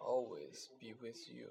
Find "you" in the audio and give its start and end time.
1.28-1.48